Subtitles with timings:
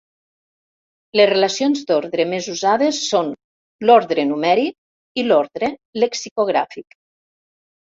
[1.19, 3.29] Les relacions d'ordre més usades són
[3.91, 5.73] l'ordre numèric i l'ordre
[6.07, 7.01] lexicogràfic.